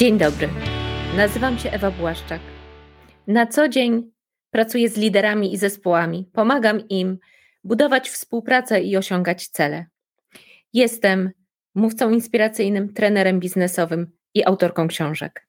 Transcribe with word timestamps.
Dzień 0.00 0.18
dobry. 0.18 0.48
Nazywam 1.16 1.58
się 1.58 1.70
Ewa 1.70 1.90
Błaszczak. 1.90 2.40
Na 3.26 3.46
co 3.46 3.68
dzień 3.68 4.10
pracuję 4.50 4.88
z 4.88 4.96
liderami 4.96 5.54
i 5.54 5.56
zespołami, 5.56 6.30
pomagam 6.32 6.88
im 6.88 7.18
budować 7.64 8.10
współpracę 8.10 8.80
i 8.80 8.96
osiągać 8.96 9.48
cele. 9.48 9.86
Jestem 10.72 11.30
mówcą 11.74 12.10
inspiracyjnym, 12.10 12.94
trenerem 12.94 13.40
biznesowym 13.40 14.10
i 14.34 14.44
autorką 14.44 14.88
książek. 14.88 15.46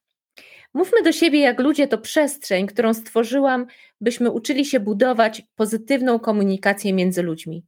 Mówmy 0.74 1.02
do 1.02 1.12
siebie 1.12 1.40
jak 1.40 1.60
ludzie 1.60 1.88
to 1.88 1.98
przestrzeń, 1.98 2.66
którą 2.66 2.94
stworzyłam, 2.94 3.66
byśmy 4.00 4.30
uczyli 4.30 4.64
się 4.64 4.80
budować 4.80 5.42
pozytywną 5.54 6.18
komunikację 6.18 6.92
między 6.92 7.22
ludźmi, 7.22 7.64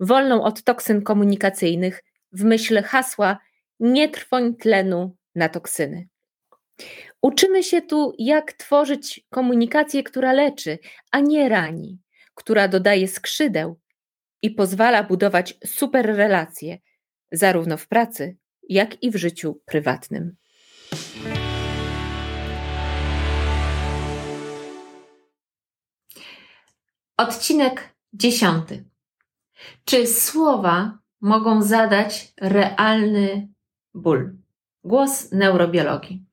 wolną 0.00 0.42
od 0.42 0.62
toksyn 0.62 1.02
komunikacyjnych, 1.02 2.04
w 2.32 2.44
myśl 2.44 2.82
hasła 2.82 3.38
nie 3.80 4.08
trwoń 4.08 4.54
tlenu 4.54 5.16
na 5.34 5.48
toksyny. 5.48 6.13
Uczymy 7.22 7.62
się 7.62 7.82
tu, 7.82 8.12
jak 8.18 8.52
tworzyć 8.52 9.26
komunikację, 9.30 10.02
która 10.02 10.32
leczy, 10.32 10.78
a 11.10 11.20
nie 11.20 11.48
rani, 11.48 11.98
która 12.34 12.68
dodaje 12.68 13.08
skrzydeł 13.08 13.80
i 14.42 14.50
pozwala 14.50 15.02
budować 15.02 15.58
super 15.66 16.06
relacje, 16.06 16.78
zarówno 17.32 17.76
w 17.76 17.88
pracy, 17.88 18.36
jak 18.68 19.02
i 19.02 19.10
w 19.10 19.16
życiu 19.16 19.60
prywatnym. 19.64 20.36
Odcinek 27.16 27.94
dziesiąty. 28.12 28.84
Czy 29.84 30.06
słowa 30.06 30.98
mogą 31.20 31.62
zadać 31.62 32.32
realny 32.40 33.48
ból? 33.94 34.36
Głos 34.84 35.32
neurobiologii. 35.32 36.23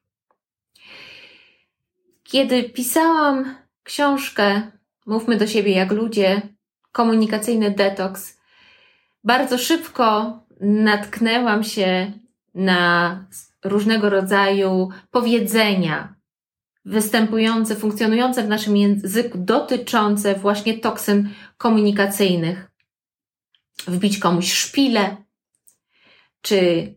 Kiedy 2.31 2.63
pisałam 2.63 3.55
książkę 3.83 4.71
Mówmy 5.05 5.37
do 5.37 5.47
siebie 5.47 5.71
jak 5.71 5.91
ludzie, 5.91 6.41
komunikacyjny 6.91 7.71
detoks, 7.71 8.37
bardzo 9.23 9.57
szybko 9.57 10.39
natknęłam 10.61 11.63
się 11.63 12.11
na 12.55 13.25
różnego 13.63 14.09
rodzaju 14.09 14.89
powiedzenia 15.11 16.15
występujące, 16.85 17.75
funkcjonujące 17.75 18.43
w 18.43 18.49
naszym 18.49 18.77
języku, 18.77 19.37
dotyczące 19.37 20.35
właśnie 20.35 20.77
toksyn 20.77 21.29
komunikacyjnych. 21.57 22.71
Wbić 23.87 24.19
komuś 24.19 24.53
szpilę, 24.53 25.17
czy 26.41 26.93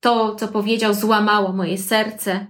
to, 0.00 0.34
co 0.34 0.48
powiedział, 0.48 0.94
złamało 0.94 1.52
moje 1.52 1.78
serce. 1.78 2.46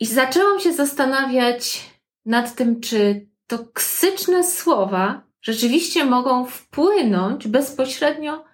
I 0.00 0.06
zaczęłam 0.06 0.60
się 0.60 0.72
zastanawiać 0.72 1.90
nad 2.26 2.54
tym, 2.54 2.80
czy 2.80 3.28
toksyczne 3.46 4.44
słowa 4.44 5.22
rzeczywiście 5.42 6.04
mogą 6.04 6.46
wpłynąć 6.46 7.48
bezpośrednio 7.48 8.44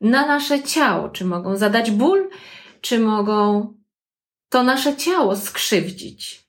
na 0.00 0.26
nasze 0.26 0.62
ciało, 0.62 1.08
czy 1.08 1.24
mogą 1.24 1.56
zadać 1.56 1.90
ból, 1.90 2.30
czy 2.80 2.98
mogą 2.98 3.68
to 4.48 4.62
nasze 4.62 4.96
ciało 4.96 5.36
skrzywdzić. 5.36 6.44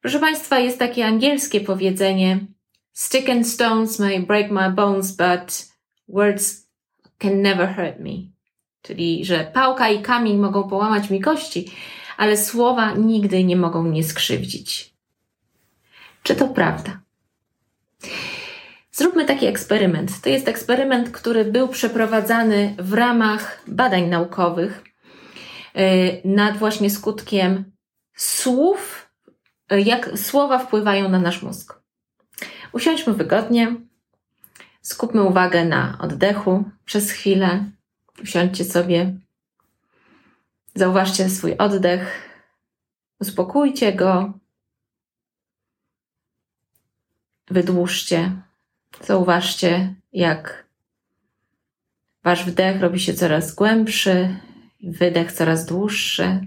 Proszę 0.00 0.20
Państwa, 0.20 0.58
jest 0.58 0.78
takie 0.78 1.06
angielskie 1.06 1.60
powiedzenie: 1.60 2.46
Stick 2.92 3.28
and 3.28 3.48
stones 3.48 3.98
may 3.98 4.20
break 4.20 4.50
my 4.50 4.72
bones, 4.72 5.16
but 5.16 5.68
words 6.08 6.68
can 7.18 7.42
never 7.42 7.74
hurt 7.76 8.00
me. 8.00 8.12
Czyli, 8.82 9.24
że 9.24 9.50
pałka 9.54 9.88
i 9.88 10.02
kamień 10.02 10.38
mogą 10.38 10.68
połamać 10.68 11.10
mi 11.10 11.20
kości, 11.20 11.70
ale 12.18 12.36
słowa 12.36 12.92
nigdy 12.92 13.44
nie 13.44 13.56
mogą 13.56 13.82
mnie 13.82 14.04
skrzywdzić. 14.04 14.94
Czy 16.22 16.34
to 16.34 16.48
prawda? 16.48 17.00
Zróbmy 18.92 19.24
taki 19.24 19.46
eksperyment. 19.46 20.20
To 20.20 20.28
jest 20.28 20.48
eksperyment, 20.48 21.10
który 21.10 21.44
był 21.44 21.68
przeprowadzany 21.68 22.74
w 22.78 22.92
ramach 22.92 23.62
badań 23.66 24.06
naukowych 24.06 24.84
y, 25.76 26.20
nad 26.24 26.56
właśnie 26.56 26.90
skutkiem 26.90 27.72
słów, 28.16 29.08
y, 29.72 29.80
jak 29.80 30.18
słowa 30.18 30.58
wpływają 30.58 31.08
na 31.08 31.18
nasz 31.18 31.42
mózg. 31.42 31.80
Usiądźmy 32.72 33.14
wygodnie, 33.14 33.76
skupmy 34.82 35.22
uwagę 35.22 35.64
na 35.64 35.98
oddechu 36.00 36.64
przez 36.84 37.10
chwilę. 37.10 37.64
Usiądźcie 38.22 38.64
sobie, 38.64 39.16
zauważcie 40.78 41.30
swój 41.30 41.56
oddech, 41.56 42.28
uspokójcie 43.20 43.92
go, 43.92 44.38
wydłużcie. 47.50 48.42
Zauważcie, 49.02 49.94
jak 50.12 50.66
wasz 52.24 52.44
wdech 52.44 52.80
robi 52.80 53.00
się 53.00 53.14
coraz 53.14 53.54
głębszy, 53.54 54.36
wydech 54.82 55.32
coraz 55.32 55.66
dłuższy. 55.66 56.46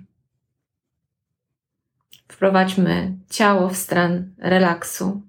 Wprowadźmy 2.27 3.17
ciało 3.29 3.69
w 3.69 3.77
stan 3.77 4.35
relaksu. 4.37 5.21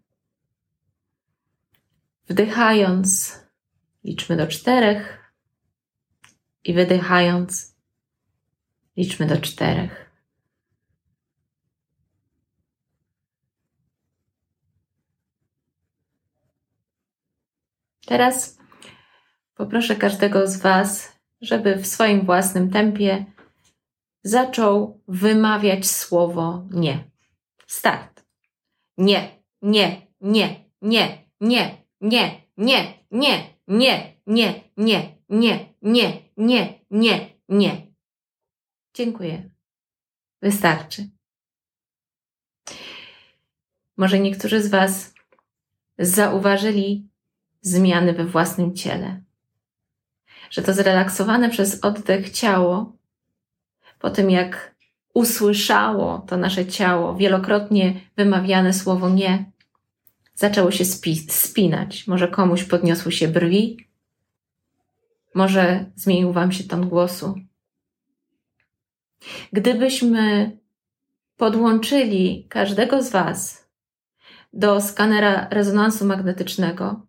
Wdychając, 2.29 3.39
liczmy 4.05 4.37
do 4.37 4.47
czterech 4.47 5.33
i 6.65 6.75
wydychając, 6.75 7.72
liczmy 8.97 9.27
do 9.27 9.37
czterech. 9.37 10.11
Teraz 18.07 18.59
poproszę 19.55 19.97
każdego 19.97 20.47
z 20.47 20.57
Was, 20.57 21.19
żeby 21.41 21.77
w 21.77 21.87
swoim 21.87 22.27
własnym 22.27 22.71
tempie 22.71 23.25
zaczął 24.23 25.01
wymawiać 25.09 25.87
słowo 25.87 26.65
nie. 26.71 27.11
Start. 27.67 28.25
Nie, 28.99 29.43
nie, 29.63 30.07
nie, 30.21 30.65
nie, 30.83 31.25
nie, 31.41 31.85
nie, 32.01 32.43
nie, 32.59 32.95
nie, 33.09 33.45
nie, 33.67 34.15
nie, 34.27 34.65
nie, 34.77 35.19
nie, 35.29 35.69
nie, 35.83 36.23
nie, 36.37 36.79
nie, 36.91 37.31
nie. 37.49 37.92
Dziękuję. 38.95 39.51
Wystarczy. 40.43 41.09
Może 43.97 44.21
niektórzy 44.21 44.63
z 44.63 44.69
Was 44.69 45.15
zauważyli 45.99 47.09
zmiany 47.61 48.13
we 48.13 48.25
własnym 48.25 48.75
ciele. 48.75 49.23
Że 50.51 50.63
to 50.63 50.75
zrelaksowane 50.75 51.51
przez 51.51 51.85
oddech 51.85 52.31
ciało, 52.31 52.97
po 53.99 54.11
tym 54.11 54.31
jak 54.31 54.75
usłyszało 55.15 56.19
to 56.19 56.37
nasze 56.37 56.67
ciało 56.67 57.17
wielokrotnie 57.17 58.01
wymawiane 58.17 58.73
słowo 58.73 59.09
nie, 59.09 59.53
zaczęło 60.35 60.71
się 60.71 60.85
spi- 60.85 61.31
spinać. 61.31 62.07
Może 62.07 62.29
komuś 62.29 62.65
podniosły 62.65 63.13
się 63.13 63.29
brwi, 63.29 63.89
może 65.35 65.91
zmienił 65.97 66.33
Wam 66.33 66.53
się 66.53 66.65
ton 66.65 66.89
głosu. 66.89 67.35
Gdybyśmy 69.53 70.57
podłączyli 71.37 72.47
każdego 72.49 73.03
z 73.03 73.11
Was 73.11 73.69
do 74.53 74.81
skanera 74.81 75.49
rezonansu 75.51 76.07
magnetycznego, 76.07 77.07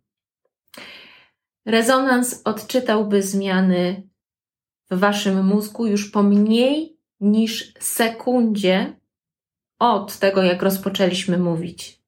Rezonans 1.65 2.41
odczytałby 2.45 3.21
zmiany 3.21 4.07
w 4.91 4.99
waszym 4.99 5.45
mózgu 5.45 5.87
już 5.87 6.11
po 6.11 6.23
mniej 6.23 6.97
niż 7.19 7.73
sekundzie 7.79 8.95
od 9.79 10.17
tego, 10.17 10.43
jak 10.43 10.61
rozpoczęliśmy 10.61 11.37
mówić. 11.37 12.01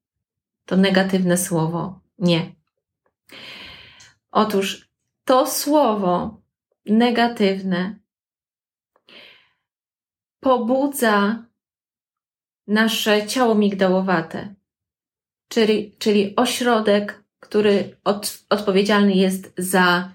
To 0.66 0.78
negatywne 0.78 1.38
słowo 1.38 2.00
nie. 2.19 2.56
Otóż 4.31 4.90
to 5.25 5.48
słowo 5.48 6.42
negatywne 6.86 8.00
pobudza 10.45 11.44
nasze 12.68 13.27
ciało 13.27 13.56
migdałowate, 13.56 14.56
czyli, 15.50 15.95
czyli 16.00 16.36
ośrodek 16.36 17.25
który 17.39 17.97
od, 18.03 18.44
odpowiedzialny 18.50 19.13
jest 19.13 19.53
za 19.57 20.12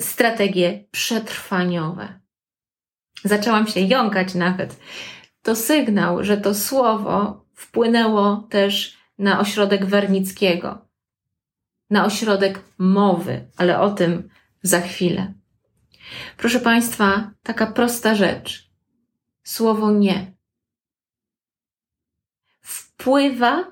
strategie 0.00 0.84
przetrwaniowe. 0.90 2.20
Zaczęłam 3.24 3.66
się 3.66 3.80
jąkać 3.80 4.34
nawet. 4.34 4.80
To 5.42 5.56
sygnał, 5.56 6.24
że 6.24 6.36
to 6.36 6.54
słowo 6.54 7.44
wpłynęło 7.54 8.46
też 8.50 8.98
na 9.18 9.40
ośrodek 9.40 9.86
Wernickiego, 9.86 10.88
na 11.90 12.04
ośrodek 12.04 12.60
mowy, 12.78 13.46
ale 13.56 13.80
o 13.80 13.90
tym 13.90 14.28
za 14.62 14.80
chwilę. 14.80 15.32
Proszę 16.36 16.60
Państwa, 16.60 17.30
taka 17.42 17.66
prosta 17.66 18.14
rzecz. 18.14 18.67
Słowo 19.48 19.90
nie 19.90 20.32
wpływa 22.60 23.64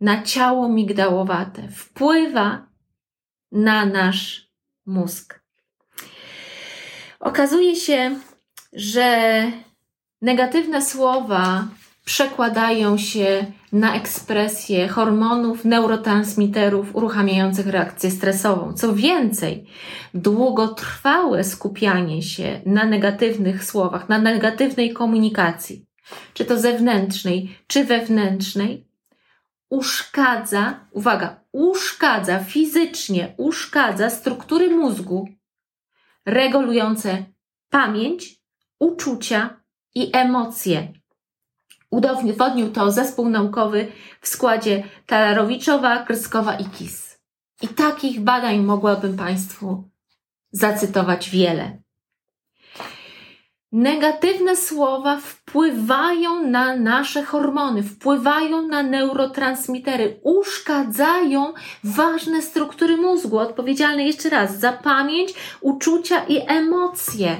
na 0.00 0.22
ciało 0.22 0.68
migdałowate, 0.68 1.68
wpływa 1.68 2.66
na 3.52 3.86
nasz 3.86 4.50
mózg. 4.86 5.40
Okazuje 7.20 7.76
się, 7.76 8.20
że 8.72 9.42
negatywne 10.22 10.82
słowa 10.82 11.68
przekładają 12.04 12.98
się 12.98 13.52
na 13.76 13.94
ekspresję 13.94 14.88
hormonów, 14.88 15.64
neurotransmiterów 15.64 16.96
uruchamiających 16.96 17.66
reakcję 17.66 18.10
stresową. 18.10 18.72
Co 18.72 18.94
więcej, 18.94 19.66
długotrwałe 20.14 21.44
skupianie 21.44 22.22
się 22.22 22.60
na 22.66 22.84
negatywnych 22.84 23.64
słowach, 23.64 24.08
na 24.08 24.18
negatywnej 24.18 24.92
komunikacji, 24.92 25.86
czy 26.34 26.44
to 26.44 26.58
zewnętrznej, 26.58 27.58
czy 27.66 27.84
wewnętrznej, 27.84 28.86
uszkadza, 29.70 30.80
uwaga, 30.90 31.40
uszkadza 31.52 32.38
fizycznie, 32.38 33.34
uszkadza 33.36 34.10
struktury 34.10 34.70
mózgu 34.70 35.28
regulujące 36.26 37.24
pamięć, 37.70 38.40
uczucia 38.78 39.60
i 39.94 40.10
emocje. 40.12 40.92
Udowodnił 41.90 42.72
to 42.72 42.90
zespół 42.90 43.28
naukowy 43.28 43.92
w 44.20 44.28
składzie 44.28 44.84
Talarowiczowa, 45.06 45.98
Kryskowa 45.98 46.54
i 46.54 46.64
Kis. 46.64 47.18
I 47.62 47.68
takich 47.68 48.20
badań 48.20 48.58
mogłabym 48.58 49.16
Państwu 49.16 49.84
zacytować 50.50 51.30
wiele. 51.30 51.78
Negatywne 53.72 54.56
słowa 54.56 55.20
wpływają 55.20 56.48
na 56.48 56.76
nasze 56.76 57.22
hormony, 57.22 57.82
wpływają 57.82 58.68
na 58.68 58.82
neurotransmitery, 58.82 60.20
uszkadzają 60.22 61.52
ważne 61.84 62.42
struktury 62.42 62.96
mózgu, 62.96 63.38
odpowiedzialne 63.38 64.06
jeszcze 64.06 64.30
raz 64.30 64.58
za 64.58 64.72
pamięć, 64.72 65.34
uczucia 65.60 66.24
i 66.24 66.42
emocje. 66.46 67.36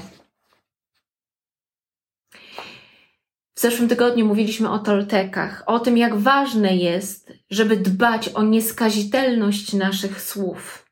W 3.56 3.61
zeszłym 3.61 3.88
tygodniu 3.88 4.26
mówiliśmy 4.26 4.70
o 4.70 4.79
toltekach, 4.79 5.62
o 5.67 5.81
tym, 5.81 5.97
jak 5.97 6.17
ważne 6.17 6.76
jest, 6.76 7.32
żeby 7.50 7.76
dbać 7.76 8.29
o 8.29 8.43
nieskazitelność 8.43 9.73
naszych 9.73 10.23
słów, 10.23 10.91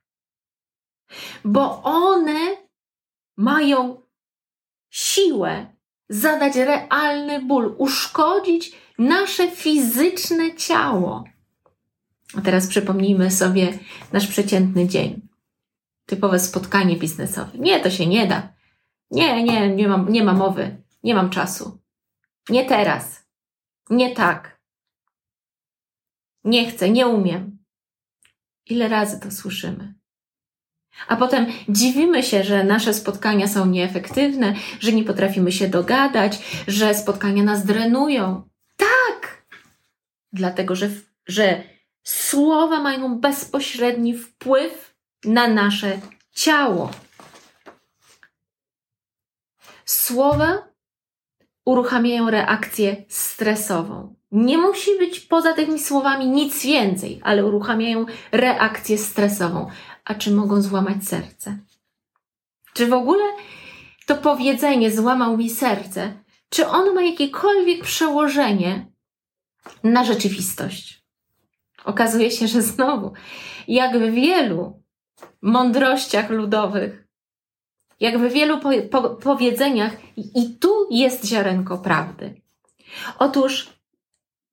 bo 1.44 1.82
one 1.82 2.56
mają 3.37 4.02
siłę 4.90 5.66
zadać 6.08 6.56
realny 6.56 7.43
ból, 7.43 7.75
uszkodzić 7.78 8.72
nasze 8.99 9.50
fizyczne 9.50 10.55
ciało. 10.55 11.25
A 12.38 12.40
teraz 12.40 12.66
przypomnijmy 12.66 13.31
sobie 13.31 13.78
nasz 14.12 14.26
przeciętny 14.26 14.88
dzień. 14.88 15.28
Typowe 16.06 16.38
spotkanie 16.38 16.96
biznesowe. 16.96 17.58
Nie, 17.58 17.81
to 17.81 17.90
się 17.90 18.06
nie 18.06 18.26
da. 18.26 18.55
Nie, 19.11 19.43
nie, 19.43 19.75
nie 19.75 19.88
mam, 19.88 20.12
nie 20.12 20.25
ma 20.25 20.32
mowy. 20.32 20.82
Nie 21.02 21.14
mam 21.14 21.31
czasu. 21.31 21.83
Nie 22.49 22.64
teraz. 22.67 23.25
Nie 23.91 24.14
tak. 24.14 24.61
Nie 26.44 26.70
chcę, 26.70 26.91
nie 26.91 27.06
umiem. 27.06 27.58
Ile 28.67 28.88
razy 28.88 29.20
to 29.20 29.31
słyszymy? 29.31 29.94
A 31.08 31.17
potem 31.17 31.46
dziwimy 31.69 32.23
się, 32.23 32.44
że 32.44 32.64
nasze 32.64 32.94
spotkania 32.94 33.49
są 33.49 33.67
nieefektywne, 33.67 34.55
że 34.81 34.93
nie 34.93 35.05
potrafimy 35.05 35.52
się 35.52 35.69
dogadać, 35.69 36.62
że 36.69 36.94
spotkania 36.94 37.43
nas 37.43 37.64
drenują. 37.64 38.49
Tak! 38.76 39.47
Dlatego, 40.32 40.76
że, 40.76 40.90
że 41.26 41.62
słowa 42.02 42.81
mają 42.81 43.20
bezpośredni 43.20 44.19
wpływ 44.19 44.94
na 45.25 45.49
nasze 45.49 46.00
ciało. 46.32 46.90
Słowa 49.85 50.74
uruchamiają 51.64 52.31
reakcję 52.31 53.05
stresową. 53.08 54.14
Nie 54.32 54.58
musi 54.58 54.99
być 54.99 55.20
poza 55.20 55.52
tymi 55.52 55.78
słowami 55.78 56.26
nic 56.26 56.62
więcej, 56.64 57.20
ale 57.22 57.46
uruchamiają 57.46 58.06
reakcję 58.32 58.99
stresową 58.99 59.70
a 60.05 60.14
czy 60.14 60.31
mogą 60.31 60.62
złamać 60.62 61.05
serce? 61.05 61.58
Czy 62.75 62.87
w 62.87 62.93
ogóle 62.93 63.25
to 64.06 64.16
powiedzenie 64.16 64.90
złamał 64.90 65.37
mi 65.37 65.50
serce, 65.50 66.12
czy 66.49 66.66
ono 66.66 66.94
ma 66.94 67.02
jakiekolwiek 67.02 67.82
przełożenie 67.82 68.87
na 69.84 70.05
rzeczywistość? 70.05 71.05
Okazuje 71.84 72.31
się, 72.31 72.49
że 72.49 72.62
znowu, 72.62 73.12
jak 73.69 73.99
w 73.99 74.12
wielu 74.12 74.82
mądrościach 75.43 76.31
ludowych, 76.31 77.03
jak 78.04 78.18
w 78.18 78.32
wielu 78.32 78.60
po, 78.60 78.70
po, 78.90 79.10
powiedzeniach, 79.10 79.92
i 80.16 80.58
tu 80.60 80.88
jest 80.90 81.24
ziarenko 81.24 81.78
prawdy. 81.78 82.34
Otóż 83.18 83.70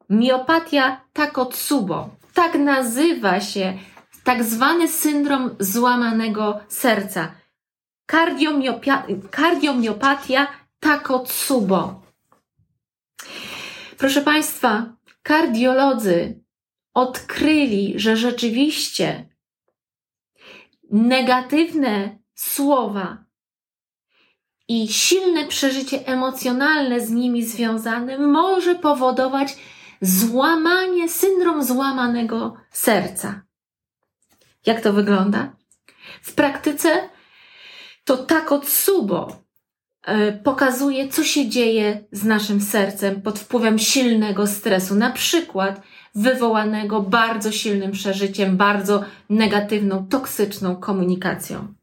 miopatia 0.09 1.01
takotsubo, 1.13 2.09
tak 2.33 2.55
nazywa 2.55 3.39
się 3.39 3.77
tak 4.23 4.43
zwany 4.43 4.87
syndrom 4.87 5.55
złamanego 5.59 6.59
serca. 6.67 7.31
Kardiomiopatia 9.31 10.47
Takotsubo. 10.79 12.01
Proszę 13.97 14.21
Państwa, 14.21 14.95
kardiolodzy 15.23 16.43
odkryli, 16.93 17.99
że 17.99 18.17
rzeczywiście 18.17 19.29
negatywne 20.91 22.19
słowa 22.35 23.30
i 24.71 24.87
silne 24.87 25.47
przeżycie 25.47 26.07
emocjonalne 26.07 27.01
z 27.01 27.09
nimi 27.09 27.45
związane 27.45 28.17
może 28.17 28.75
powodować 28.75 29.57
złamanie, 30.01 31.09
syndrom 31.09 31.63
złamanego 31.63 32.55
serca. 32.69 33.41
Jak 34.65 34.81
to 34.81 34.93
wygląda? 34.93 35.55
W 36.21 36.33
praktyce 36.33 37.09
to 38.03 38.17
tak 38.17 38.51
od 38.51 38.69
subo 38.69 39.41
e, 40.03 40.31
pokazuje, 40.31 41.07
co 41.07 41.23
się 41.23 41.49
dzieje 41.49 42.03
z 42.11 42.23
naszym 42.23 42.61
sercem 42.61 43.21
pod 43.21 43.39
wpływem 43.39 43.79
silnego 43.79 44.47
stresu, 44.47 44.95
na 44.95 45.09
przykład 45.09 45.81
wywołanego 46.15 47.01
bardzo 47.01 47.51
silnym 47.51 47.91
przeżyciem, 47.91 48.57
bardzo 48.57 49.03
negatywną, 49.29 50.07
toksyczną 50.07 50.75
komunikacją. 50.75 51.73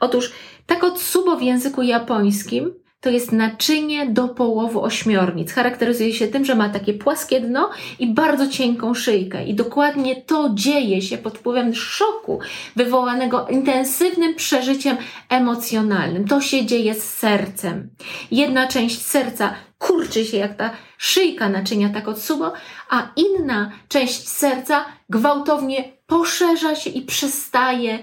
Otóż 0.00 0.32
tak 0.66 0.84
od 0.84 1.00
subo 1.00 1.36
w 1.36 1.42
języku 1.42 1.82
japońskim 1.82 2.72
to 3.00 3.10
jest 3.10 3.32
naczynie 3.32 4.06
do 4.06 4.28
połowu 4.28 4.82
ośmiornic. 4.82 5.52
Charakteryzuje 5.52 6.12
się 6.12 6.28
tym, 6.28 6.44
że 6.44 6.54
ma 6.54 6.68
takie 6.68 6.94
płaskie 6.94 7.40
dno 7.40 7.70
i 7.98 8.06
bardzo 8.14 8.48
cienką 8.48 8.94
szyjkę. 8.94 9.44
I 9.44 9.54
dokładnie 9.54 10.22
to 10.22 10.50
dzieje 10.54 11.02
się 11.02 11.18
pod 11.18 11.38
wpływem 11.38 11.74
szoku 11.74 12.40
wywołanego 12.76 13.46
intensywnym 13.50 14.34
przeżyciem 14.34 14.96
emocjonalnym. 15.28 16.28
To 16.28 16.40
się 16.40 16.66
dzieje 16.66 16.94
z 16.94 17.14
sercem. 17.14 17.90
Jedna 18.30 18.68
część 18.68 19.06
serca 19.06 19.54
kurczy 19.78 20.24
się 20.24 20.36
jak 20.36 20.56
ta 20.56 20.70
szyjka 20.98 21.48
naczynia 21.48 21.88
tak 21.88 22.08
od 22.08 22.18
subo, 22.22 22.52
a 22.90 23.08
inna 23.16 23.70
część 23.88 24.28
serca 24.28 24.84
gwałtownie 25.10 25.92
poszerza 26.06 26.74
się 26.74 26.90
i 26.90 27.02
przestaje 27.02 27.98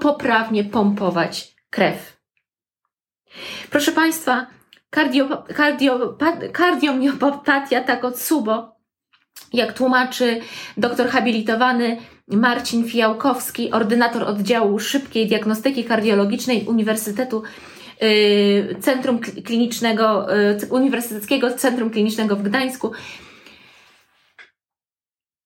poprawnie 0.00 0.64
pompować 0.64 1.51
krew. 1.72 2.16
Proszę 3.70 3.92
Państwa, 3.92 4.46
kardio, 4.90 5.44
kardio, 5.54 6.18
kardiomiopatia 6.52 7.80
tak 7.80 8.04
od 8.04 8.18
subo, 8.18 8.76
jak 9.52 9.72
tłumaczy 9.72 10.40
doktor 10.76 11.08
habilitowany 11.08 11.96
Marcin 12.28 12.84
Fijałkowski, 12.84 13.70
ordynator 13.70 14.22
oddziału 14.22 14.78
szybkiej 14.78 15.26
diagnostyki 15.26 15.84
kardiologicznej 15.84 16.64
Uniwersytetu 16.66 17.42
y, 18.02 18.76
Centrum 18.80 19.18
Klinicznego, 19.18 20.36
y, 20.38 20.66
Uniwersyteckiego 20.70 21.50
Centrum 21.50 21.90
Klinicznego 21.90 22.36
w 22.36 22.42
Gdańsku. 22.42 22.92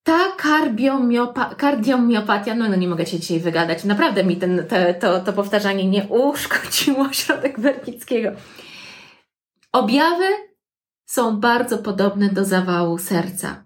Ta 0.06 0.32
kardiomiopatia, 1.56 2.54
no, 2.54 2.68
no 2.68 2.76
nie 2.76 2.88
mogę 2.88 3.06
się 3.06 3.20
dzisiaj 3.20 3.40
wygadać, 3.40 3.84
naprawdę 3.84 4.24
mi 4.24 4.36
ten, 4.36 4.66
te, 4.68 4.94
to, 4.94 5.20
to 5.20 5.32
powtarzanie 5.32 5.86
nie 5.86 6.04
uszkodziło 6.04 7.12
środek 7.12 7.60
Berkickiego. 7.60 8.30
Objawy 9.72 10.24
są 11.06 11.40
bardzo 11.40 11.78
podobne 11.78 12.28
do 12.28 12.44
zawału 12.44 12.98
serca. 12.98 13.64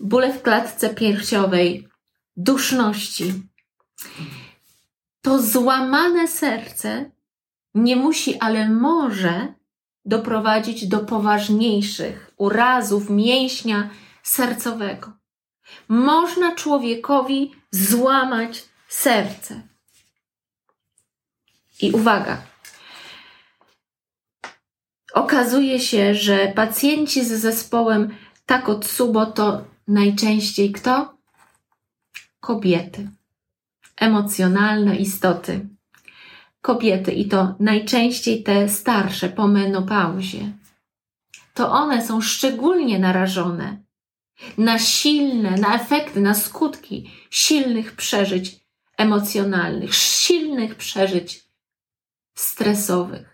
Bóle 0.00 0.32
w 0.32 0.42
klatce 0.42 0.94
piersiowej, 0.94 1.88
duszności. 2.36 3.32
To 5.20 5.42
złamane 5.42 6.28
serce 6.28 7.10
nie 7.74 7.96
musi, 7.96 8.38
ale 8.40 8.68
może 8.68 9.54
doprowadzić 10.04 10.88
do 10.88 10.98
poważniejszych 10.98 12.34
urazów 12.36 13.10
mięśnia 13.10 13.90
sercowego. 14.22 15.12
Można 15.88 16.54
człowiekowi 16.54 17.52
złamać 17.70 18.64
serce. 18.88 19.62
I 21.80 21.92
uwaga, 21.92 22.42
okazuje 25.12 25.80
się, 25.80 26.14
że 26.14 26.52
pacjenci 26.56 27.24
z 27.24 27.28
zespołem 27.28 28.16
Takotsubo 28.46 29.26
to 29.26 29.64
najczęściej 29.88 30.72
kto? 30.72 31.18
Kobiety. 32.40 33.10
Emocjonalne 33.96 34.96
istoty. 34.96 35.68
Kobiety 36.60 37.12
i 37.12 37.28
to 37.28 37.54
najczęściej 37.60 38.42
te 38.42 38.68
starsze 38.68 39.28
po 39.28 39.48
menopauzie. 39.48 40.52
To 41.54 41.72
one 41.72 42.06
są 42.06 42.20
szczególnie 42.20 42.98
narażone 42.98 43.82
na 44.58 44.78
silne, 44.78 45.50
na 45.50 45.74
efekty, 45.74 46.20
na 46.20 46.34
skutki 46.34 47.10
silnych 47.30 47.96
przeżyć 47.96 48.60
emocjonalnych, 48.96 49.94
silnych 49.94 50.74
przeżyć 50.74 51.44
stresowych. 52.34 53.32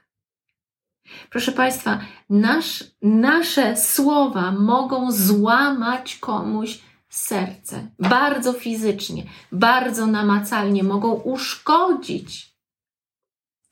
Proszę 1.30 1.52
Państwa, 1.52 2.00
nasz, 2.30 2.84
nasze 3.02 3.76
słowa 3.76 4.52
mogą 4.52 5.12
złamać 5.12 6.16
komuś 6.16 6.78
serce. 7.08 7.90
Bardzo 7.98 8.52
fizycznie, 8.52 9.22
bardzo 9.52 10.06
namacalnie 10.06 10.82
mogą 10.82 11.12
uszkodzić, 11.12 12.54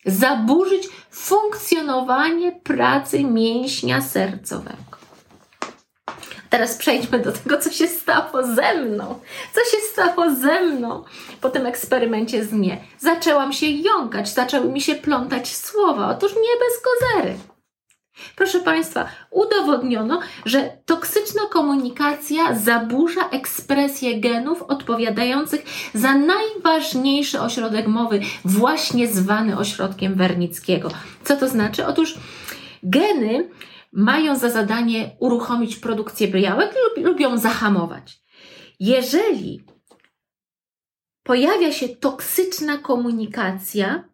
zaburzyć 0.06 0.88
funkcjonowanie 1.10 2.52
pracy 2.52 3.24
mięśnia 3.24 4.00
sercowego. 4.00 5.05
Teraz 6.50 6.76
przejdźmy 6.76 7.18
do 7.18 7.32
tego, 7.32 7.58
co 7.58 7.70
się 7.70 7.88
stało 7.88 8.42
ze 8.42 8.74
mną. 8.74 9.20
Co 9.54 9.60
się 9.60 9.82
stało 9.92 10.34
ze 10.34 10.60
mną 10.60 11.04
po 11.40 11.50
tym 11.50 11.66
eksperymencie 11.66 12.44
z 12.44 12.52
mnie? 12.52 12.84
Zaczęłam 12.98 13.52
się 13.52 13.66
jąkać, 13.66 14.28
zaczęły 14.28 14.68
mi 14.68 14.80
się 14.80 14.94
plątać 14.94 15.56
słowa. 15.56 16.08
Otóż 16.10 16.32
nie 16.32 16.58
bez 16.60 16.82
kozery. 16.82 17.36
Proszę 18.36 18.60
Państwa, 18.60 19.08
udowodniono, 19.30 20.20
że 20.44 20.70
toksyczna 20.86 21.42
komunikacja 21.50 22.54
zaburza 22.54 23.28
ekspresję 23.28 24.20
genów 24.20 24.62
odpowiadających 24.62 25.64
za 25.94 26.14
najważniejszy 26.14 27.40
ośrodek 27.40 27.86
mowy, 27.86 28.20
właśnie 28.44 29.08
zwany 29.08 29.58
ośrodkiem 29.58 30.14
Wernickiego. 30.14 30.90
Co 31.24 31.36
to 31.36 31.48
znaczy? 31.48 31.86
Otóż 31.86 32.14
geny 32.82 33.48
mają 33.96 34.36
za 34.36 34.50
zadanie 34.50 35.10
uruchomić 35.20 35.76
produkcję 35.76 36.28
białek 36.28 36.74
lub, 36.84 37.06
lub 37.06 37.20
ją 37.20 37.38
zahamować. 37.38 38.20
Jeżeli 38.80 39.64
pojawia 41.22 41.72
się 41.72 41.88
toksyczna 41.88 42.78
komunikacja, 42.78 44.04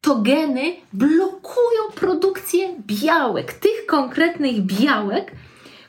to 0.00 0.16
geny 0.16 0.76
blokują 0.92 1.82
produkcję 1.94 2.76
białek, 2.86 3.52
tych 3.52 3.86
konkretnych 3.86 4.60
białek, 4.62 5.32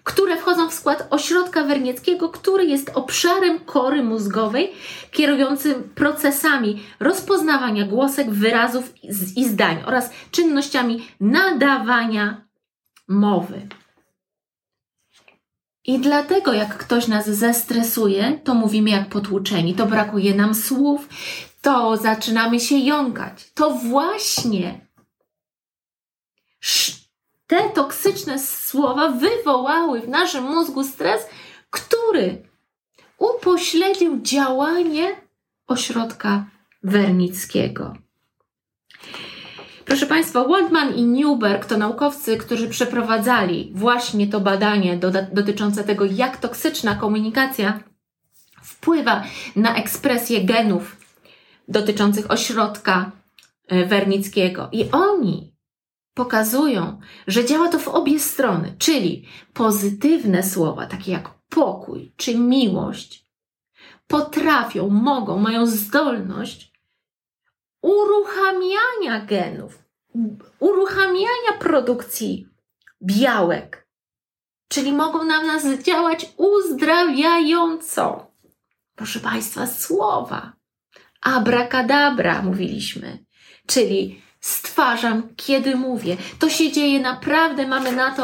które 0.04 0.38
wchodzą 0.38 0.70
w 0.70 0.74
skład 0.74 1.08
ośrodka 1.10 1.64
wernieckiego, 1.64 2.30
który 2.30 2.66
jest 2.66 2.92
obszarem 2.94 3.60
kory 3.60 4.04
mózgowej 4.04 4.72
kierującym 5.12 5.90
procesami 5.96 6.84
rozpoznawania 7.00 7.86
głosek, 7.86 8.32
wyrazów 8.32 8.94
i 9.36 9.46
zdań 9.46 9.84
oraz 9.86 10.10
czynnościami 10.32 11.08
nadawania 11.20 12.43
mowy. 13.08 13.68
I 15.86 16.00
dlatego, 16.00 16.54
jak 16.54 16.78
ktoś 16.78 17.08
nas 17.08 17.30
zestresuje, 17.30 18.40
to 18.44 18.54
mówimy 18.54 18.90
jak 18.90 19.10
potłuczeni, 19.10 19.76
to 19.76 19.86
brakuje 19.86 20.36
nam 20.36 20.56
słów, 20.56 21.10
to 21.62 21.98
zaczynamy 21.98 22.60
się 22.60 22.78
jąkać. 22.78 23.52
To 23.54 23.72
właśnie 23.72 24.88
te 27.48 27.70
toksyczne 27.70 28.40
słowa 28.40 29.10
wywołały 29.10 30.02
w 30.02 30.08
naszym 30.10 30.44
mózgu 30.44 30.84
stres, 30.84 31.26
który 31.70 32.50
upośledził 33.18 34.22
działanie 34.22 35.16
ośrodka 35.68 36.46
wernickiego. 36.84 37.94
Proszę 39.86 40.06
Państwa, 40.06 40.48
Waldman 40.48 40.96
i 40.96 41.06
Newberg 41.06 41.66
to 41.66 41.78
naukowcy, 41.78 42.38
którzy 42.38 42.70
przeprowadzali 42.70 43.72
właśnie 43.76 44.28
to 44.28 44.40
badanie 44.40 44.98
do, 44.98 45.12
dotyczące 45.34 45.84
tego, 45.84 46.06
jak 46.06 46.38
toksyczna 46.38 46.96
komunikacja 46.96 47.80
wpływa 48.64 49.24
na 49.56 49.76
ekspresję 49.76 50.46
genów 50.46 50.98
dotyczących 51.68 52.32
ośrodka 52.32 53.12
e, 53.68 53.86
wernickiego. 53.86 54.70
I 54.72 54.92
oni 54.92 55.54
pokazują, 56.14 57.00
że 57.28 57.46
działa 57.46 57.70
to 57.70 57.80
w 57.80 57.88
obie 57.88 58.20
strony, 58.20 58.76
czyli 58.78 59.26
pozytywne 59.54 60.44
słowa, 60.44 60.86
takie 60.86 61.12
jak 61.12 61.30
pokój 61.50 62.14
czy 62.18 62.38
miłość, 62.38 63.26
potrafią, 64.08 64.90
mogą, 64.90 65.40
mają 65.40 65.66
zdolność 65.66 66.73
uruchamiania 67.84 69.26
genów, 69.26 69.80
uruchamiania 70.60 71.54
produkcji 71.60 72.48
białek, 73.04 73.88
czyli 74.68 74.94
mogą 74.94 75.24
na 75.24 75.44
nas 75.44 75.66
działać 75.66 76.26
uzdrawiająco. 76.38 78.32
Proszę 78.96 79.20
Państwa, 79.20 79.68
słowa. 79.68 80.54
Abracadabra 81.22 82.42
mówiliśmy, 82.42 83.26
czyli 83.68 84.22
stwarzam, 84.40 85.36
kiedy 85.36 85.76
mówię. 85.76 86.18
To 86.40 86.50
się 86.50 86.72
dzieje 86.72 87.00
naprawdę, 87.00 87.68
mamy 87.68 87.92
na 87.92 88.12
to 88.12 88.24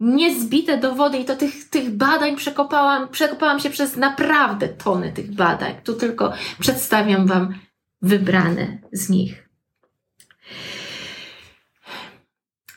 niezbite 0.00 0.78
dowody 0.78 1.18
i 1.18 1.24
to 1.24 1.36
tych, 1.36 1.70
tych 1.70 1.90
badań 1.90 2.36
przekopałam, 2.36 3.08
przekopałam 3.08 3.60
się 3.60 3.70
przez 3.70 3.96
naprawdę 3.96 4.68
tony 4.68 5.12
tych 5.12 5.34
badań. 5.34 5.74
Tu 5.84 5.94
tylko 5.94 6.32
przedstawiam 6.60 7.26
Wam 7.26 7.54
wybrane 8.02 8.78
z 8.92 9.08
nich. 9.08 9.48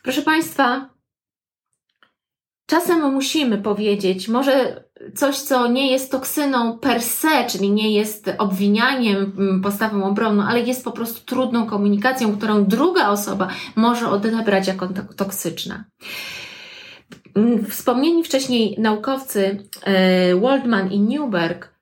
Proszę 0.03 0.21
Państwa, 0.21 0.89
czasem 2.65 3.13
musimy 3.13 3.57
powiedzieć, 3.57 4.27
może 4.27 4.83
coś, 5.15 5.37
co 5.37 5.67
nie 5.67 5.91
jest 5.91 6.11
toksyną 6.11 6.79
per 6.79 7.01
se, 7.01 7.45
czyli 7.49 7.71
nie 7.71 7.91
jest 7.91 8.31
obwinianiem, 8.37 9.33
mm, 9.37 9.61
postawą 9.61 10.03
obronną, 10.03 10.43
ale 10.43 10.59
jest 10.59 10.83
po 10.83 10.91
prostu 10.91 11.25
trudną 11.25 11.65
komunikacją, 11.65 12.37
którą 12.37 12.65
druga 12.65 13.09
osoba 13.09 13.47
może 13.75 14.09
odebrać 14.09 14.67
jako 14.67 14.87
toksyczna. 15.15 15.85
Mm, 17.35 17.65
wspomnieni 17.65 18.23
wcześniej 18.23 18.75
naukowcy 18.79 19.67
e, 19.83 20.35
Waldman 20.35 20.91
i 20.91 20.99
Newberg 20.99 21.73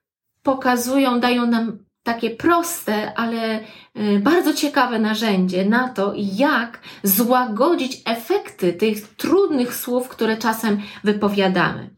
pokazują, 0.42 1.20
dają 1.20 1.46
nam 1.46 1.78
takie 2.02 2.30
proste, 2.30 3.14
ale 3.14 3.60
y, 3.96 4.20
bardzo 4.20 4.54
ciekawe 4.54 4.98
narzędzie 4.98 5.64
na 5.64 5.88
to, 5.88 6.12
jak 6.16 6.80
złagodzić 7.02 8.02
efekty 8.04 8.72
tych 8.72 9.08
trudnych 9.08 9.76
słów, 9.76 10.08
które 10.08 10.36
czasem 10.36 10.80
wypowiadamy. 11.04 11.90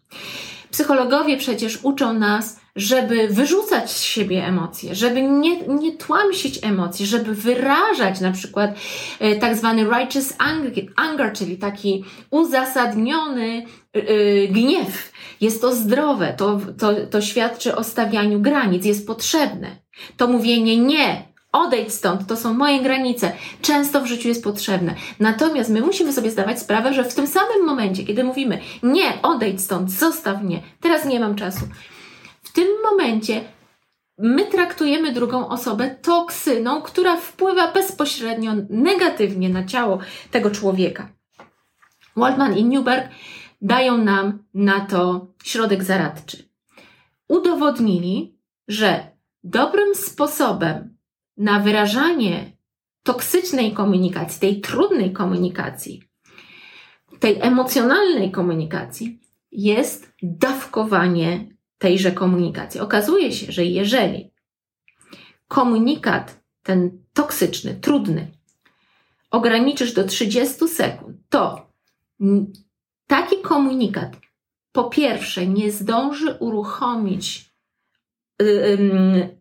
Psychologowie 0.71 1.37
przecież 1.37 1.79
uczą 1.83 2.13
nas, 2.13 2.61
żeby 2.77 3.29
wyrzucać 3.29 3.91
z 3.91 4.03
siebie 4.03 4.47
emocje, 4.47 4.95
żeby 4.95 5.23
nie, 5.23 5.61
nie 5.61 5.93
tłamsić 5.93 6.59
emocji, 6.63 7.07
żeby 7.07 7.35
wyrażać 7.35 8.21
na 8.21 8.33
przykład 8.33 8.71
y, 9.23 9.37
tak 9.41 9.57
zwany 9.57 9.85
righteous 9.85 10.35
anger, 10.97 11.33
czyli 11.33 11.57
taki 11.57 12.05
uzasadniony 12.31 13.67
yy, 13.95 14.49
gniew. 14.49 15.13
Jest 15.41 15.61
to 15.61 15.75
zdrowe, 15.75 16.35
to, 16.37 16.61
to, 16.79 16.95
to 17.11 17.21
świadczy 17.21 17.77
o 17.77 17.85
stawianiu 17.85 18.41
granic, 18.41 18.85
jest 18.85 19.07
potrzebne. 19.07 19.77
To 20.17 20.29
mówienie 20.29 20.77
nie, 20.77 21.23
odejdź 21.53 21.93
stąd, 21.93 22.27
to 22.27 22.37
są 22.37 22.55
moje 22.55 22.81
granice, 22.81 23.33
często 23.63 24.01
w 24.01 24.07
życiu 24.07 24.29
jest 24.29 24.45
potrzebne. 24.45 24.95
Natomiast 25.21 25.71
my 25.71 25.81
musimy 25.81 26.13
sobie 26.13 26.31
zdawać 26.31 26.61
sprawę, 26.61 26.95
że 26.95 27.05
w 27.05 27.15
tym 27.15 27.27
samym 27.27 27.67
momencie, 27.67 28.05
kiedy 28.05 28.25
mówimy 28.25 28.59
nie, 28.83 29.23
odejdź 29.23 29.61
stąd, 29.61 29.91
zostaw 29.91 30.43
mnie, 30.43 30.63
teraz 30.81 31.05
nie 31.05 31.21
mam 31.21 31.35
czasu, 31.35 31.61
tym 32.55 32.69
momencie 32.83 33.45
my 34.19 34.47
traktujemy 34.47 35.13
drugą 35.13 35.49
osobę 35.49 35.97
toksyną, 36.03 36.83
która 36.83 37.17
wpływa 37.17 37.73
bezpośrednio 37.73 38.53
negatywnie 38.71 39.49
na 39.49 39.65
ciało 39.65 39.99
tego 40.31 40.51
człowieka. 40.51 41.09
Waldman 42.17 42.57
i 42.57 42.65
Newberg 42.65 43.09
dają 43.63 43.99
nam 43.99 44.45
na 44.55 44.81
to 44.81 45.27
środek 45.45 45.85
zaradczy. 45.85 46.49
Udowodnili, 47.29 48.39
że 48.69 49.11
dobrym 49.45 49.95
sposobem 49.95 50.97
na 51.37 51.61
wyrażanie 51.61 52.53
toksycznej 53.03 53.73
komunikacji, 53.73 54.41
tej 54.41 54.61
trudnej 54.61 55.13
komunikacji, 55.13 56.03
tej 57.21 57.39
emocjonalnej 57.41 58.31
komunikacji 58.31 59.21
jest 59.53 60.13
dawkowanie 60.23 61.54
tejże 61.79 62.13
komunikacji. 62.13 62.81
Okazuje 62.81 63.33
się, 63.33 63.53
że 63.53 63.65
jeżeli 63.65 64.31
komunikat 65.49 66.41
ten 66.63 67.05
toksyczny, 67.13 67.75
trudny, 67.75 68.31
ograniczysz 69.31 69.93
do 69.93 70.05
30 70.05 70.69
sekund, 70.69 71.17
to 71.29 71.71
taki 73.07 73.37
komunikat 73.43 74.17
po 74.73 74.85
pierwsze 74.85 75.47
nie 75.47 75.73
zdąży 75.73 76.37
uruchomić 76.41 77.55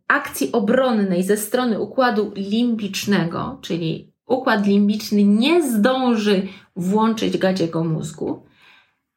akcji 0.08 0.52
obronnej 0.52 1.24
ze 1.24 1.38
strony 1.38 1.80
układu 1.80 2.32
limbicznego, 2.36 3.60
czyli 3.62 4.14
układ 4.26 4.68
limbiczny 4.68 5.24
nie 5.24 5.64
zdąży 5.72 6.48
włączyć 6.76 7.38
gadziego 7.38 7.84
mózgu. 7.84 8.46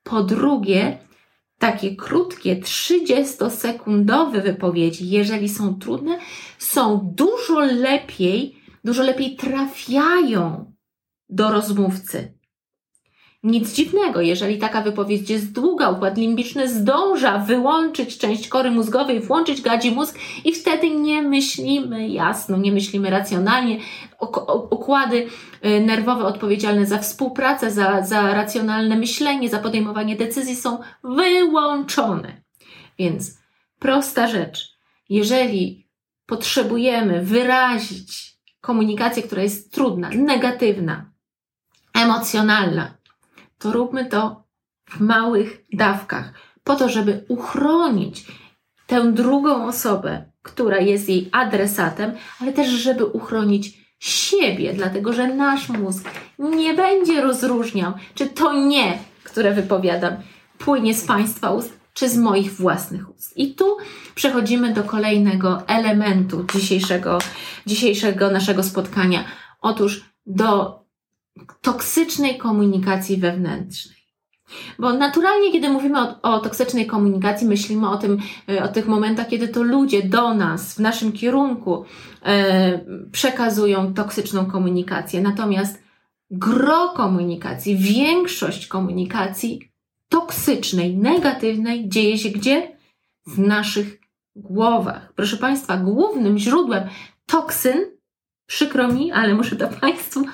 Po 0.03 0.23
drugie, 0.23 0.99
takie 1.59 1.97
krótkie, 1.97 2.57
30-sekundowe 2.57 4.43
wypowiedzi, 4.43 5.11
jeżeli 5.11 5.49
są 5.49 5.75
trudne, 5.75 6.19
są 6.59 7.13
dużo 7.15 7.61
lepiej, 7.61 8.63
dużo 8.85 9.03
lepiej 9.03 9.37
trafiają 9.37 10.73
do 11.29 11.53
rozmówcy. 11.53 12.36
Nic 13.47 13.73
dziwnego, 13.73 14.21
jeżeli 14.21 14.59
taka 14.59 14.81
wypowiedź 14.83 15.31
jest 15.31 15.53
długa, 15.53 15.91
układ 15.91 16.19
limbiczny 16.19 16.69
zdąża 16.69 17.39
wyłączyć 17.39 18.19
część 18.19 18.49
kory 18.49 18.71
mózgowej, 18.71 19.21
włączyć 19.21 19.63
gadzi 19.63 19.91
mózg 19.91 20.19
i 20.45 20.53
wtedy 20.53 20.91
nie 20.91 21.23
myślimy 21.23 22.09
jasno, 22.09 22.57
nie 22.57 22.73
myślimy 22.73 23.11
racjonalnie. 23.11 23.79
Układy 24.71 25.27
y, 25.65 25.81
nerwowe 25.81 26.25
odpowiedzialne 26.25 26.87
za 26.87 26.99
współpracę, 26.99 27.71
za, 27.71 28.03
za 28.03 28.35
racjonalne 28.35 28.97
myślenie, 28.97 29.49
za 29.49 29.59
podejmowanie 29.59 30.17
decyzji 30.17 30.57
są 30.57 30.79
wyłączone. 31.05 32.43
Więc 32.99 33.39
prosta 33.79 34.27
rzecz. 34.27 34.77
Jeżeli 35.09 35.89
potrzebujemy 36.27 37.23
wyrazić 37.23 38.37
komunikację, 38.61 39.23
która 39.23 39.43
jest 39.43 39.73
trudna, 39.73 40.11
negatywna, 40.11 41.11
emocjonalna, 41.95 42.96
to 43.59 43.73
róbmy 43.73 44.07
to 44.07 44.45
w 44.91 45.01
małych 45.01 45.65
dawkach, 45.73 46.33
po 46.65 46.77
to, 46.77 46.89
żeby 46.89 47.25
uchronić 47.29 48.27
tę 48.87 49.13
drugą 49.13 49.67
osobę, 49.67 50.25
która 50.43 50.79
jest 50.79 51.09
jej 51.09 51.29
adresatem, 51.33 52.13
ale 52.41 52.53
też, 52.53 52.69
żeby 52.69 53.05
uchronić 53.05 53.87
siebie, 53.99 54.73
dlatego 54.73 55.13
że 55.13 55.35
nasz 55.35 55.69
mózg 55.69 56.11
nie 56.39 56.75
będzie 56.75 57.21
rozróżniał, 57.21 57.93
czy 58.15 58.27
to 58.27 58.53
nie, 58.67 58.99
które 59.25 59.55
wypowiadam, 59.55 60.17
płynie 60.59 60.95
z 60.95 61.05
Państwa 61.05 61.51
ust, 61.51 61.79
czy 61.95 62.09
z 62.09 62.17
moich 62.17 62.53
własnych 62.53 63.11
ust. 63.11 63.37
I 63.37 63.55
tu 63.55 63.77
przechodzimy 64.15 64.73
do 64.73 64.85
kolejnego 64.85 65.63
elementu 65.67 66.45
dzisiejszego, 66.55 67.19
dzisiejszego 67.67 68.31
naszego 68.31 68.63
spotkania. 68.63 69.25
Otóż 69.61 70.05
do 70.27 70.81
toksycznej 71.61 72.39
komunikacji 72.39 73.17
wewnętrznej. 73.17 73.97
Bo 74.79 74.93
naturalnie, 74.93 75.53
kiedy 75.53 75.69
mówimy 75.69 76.01
o, 76.01 76.23
o, 76.23 76.41
toksycznej 76.41 76.87
komunikacji, 76.87 77.47
myślimy 77.47 77.91
o 77.91 77.97
tym, 77.97 78.19
e, 78.49 78.63
o 78.63 78.69
tych 78.69 78.87
momentach, 78.87 79.29
kiedy 79.29 79.49
to 79.49 79.63
ludzie 79.63 80.03
do 80.03 80.35
nas, 80.35 80.75
w 80.75 80.79
naszym 80.79 81.13
kierunku 81.13 81.85
e, 82.25 82.81
przekazują 83.13 83.95
toksyczną 83.95 84.47
komunikację. 84.47 85.21
Natomiast 85.21 85.83
gro 86.31 86.89
komunikacji, 86.89 87.77
większość 87.77 88.67
komunikacji 88.67 89.71
toksycznej, 90.09 90.97
negatywnej 90.97 91.89
dzieje 91.89 92.19
się 92.19 92.29
gdzie? 92.29 92.77
W 93.27 93.39
naszych 93.39 94.01
głowach. 94.37 95.13
Proszę 95.17 95.37
Państwa, 95.37 95.77
głównym 95.77 96.39
źródłem 96.39 96.89
toksyn, 97.27 97.79
przykro 98.47 98.89
mi, 98.89 99.13
ale 99.13 99.35
muszę 99.35 99.57
to 99.57 99.69
Państwu 99.69 100.25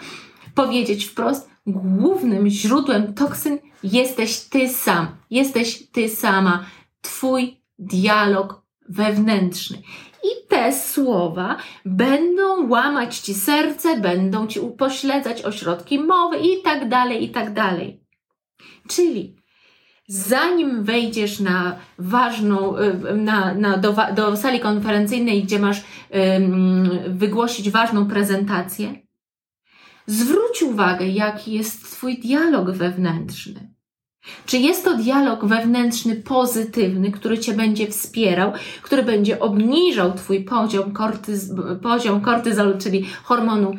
powiedzieć 0.54 1.04
wprost, 1.04 1.50
głównym 1.66 2.48
źródłem 2.48 3.14
toksyn 3.14 3.58
jesteś 3.82 4.40
ty 4.40 4.68
sam, 4.68 5.06
jesteś 5.30 5.90
ty 5.92 6.08
sama, 6.08 6.64
twój 7.00 7.60
dialog 7.78 8.62
wewnętrzny. 8.88 9.78
I 10.24 10.48
te 10.48 10.72
słowa 10.72 11.56
będą 11.84 12.68
łamać 12.68 13.18
ci 13.18 13.34
serce, 13.34 14.00
będą 14.00 14.46
ci 14.46 14.60
upośledzać 14.60 15.42
ośrodki 15.42 15.98
mowy 15.98 16.38
i 16.38 16.62
tak 16.62 16.88
dalej, 16.88 17.24
i 17.24 17.30
tak 17.30 17.52
dalej. 17.52 18.00
Czyli 18.88 19.36
zanim 20.06 20.84
wejdziesz 20.84 21.40
na 21.40 21.76
ważną, 21.98 22.78
y, 22.78 23.16
na, 23.16 23.54
na, 23.54 23.76
do, 23.76 23.96
do 24.16 24.36
sali 24.36 24.60
konferencyjnej, 24.60 25.42
gdzie 25.42 25.58
masz 25.58 25.82
um, 26.10 26.90
wygłosić 27.08 27.70
ważną 27.70 28.06
prezentację, 28.06 28.94
Zwróć 30.06 30.62
uwagę, 30.62 31.06
jaki 31.06 31.52
jest 31.52 31.92
Twój 31.92 32.18
dialog 32.18 32.70
wewnętrzny. 32.70 33.72
Czy 34.46 34.58
jest 34.58 34.84
to 34.84 34.96
dialog 34.96 35.44
wewnętrzny 35.44 36.16
pozytywny, 36.16 37.12
który 37.12 37.38
Cię 37.38 37.54
będzie 37.54 37.86
wspierał, 37.90 38.52
który 38.82 39.02
będzie 39.02 39.40
obniżał 39.40 40.12
Twój 40.12 40.44
poziom, 40.44 40.92
kortyz, 40.92 41.50
poziom 41.82 42.20
kortyzolu, 42.20 42.78
czyli 42.78 43.06
hormonu, 43.22 43.74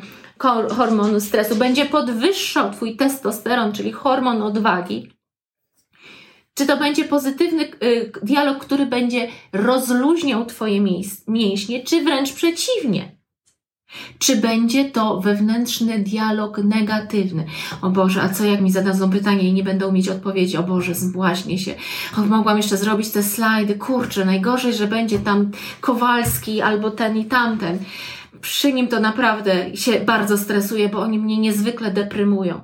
hormonu 0.76 1.20
stresu, 1.20 1.56
będzie 1.56 1.86
podwyższał 1.86 2.72
Twój 2.72 2.96
testosteron, 2.96 3.72
czyli 3.72 3.92
hormon 3.92 4.42
odwagi? 4.42 5.10
Czy 6.54 6.66
to 6.66 6.76
będzie 6.76 7.04
pozytywny 7.04 7.64
y, 7.82 8.12
dialog, 8.22 8.58
który 8.58 8.86
będzie 8.86 9.28
rozluźniał 9.52 10.46
Twoje 10.46 10.80
mięśnie, 11.28 11.84
czy 11.84 12.04
wręcz 12.04 12.32
przeciwnie? 12.32 13.13
Czy 14.18 14.36
będzie 14.36 14.90
to 14.90 15.20
wewnętrzny 15.20 15.98
dialog 15.98 16.58
negatywny? 16.58 17.44
O 17.82 17.90
Boże, 17.90 18.22
a 18.22 18.28
co 18.28 18.44
jak 18.44 18.60
mi 18.60 18.70
zadadzą 18.72 19.10
pytanie 19.10 19.42
i 19.48 19.52
nie 19.52 19.62
będą 19.62 19.92
mieć 19.92 20.08
odpowiedzi? 20.08 20.56
O 20.56 20.62
Boże, 20.62 20.94
zbłaźnie 20.94 21.58
się. 21.58 21.74
O, 22.18 22.20
mogłam 22.20 22.56
jeszcze 22.56 22.76
zrobić 22.76 23.10
te 23.10 23.22
slajdy. 23.22 23.74
Kurczę, 23.74 24.24
najgorzej, 24.24 24.74
że 24.74 24.86
będzie 24.86 25.18
tam 25.18 25.50
Kowalski 25.80 26.60
albo 26.60 26.90
ten 26.90 27.16
i 27.16 27.24
tamten. 27.24 27.78
Przy 28.40 28.72
nim 28.72 28.88
to 28.88 29.00
naprawdę 29.00 29.76
się 29.76 30.00
bardzo 30.00 30.38
stresuję, 30.38 30.88
bo 30.88 31.00
oni 31.00 31.18
mnie 31.18 31.38
niezwykle 31.38 31.90
deprymują. 31.90 32.60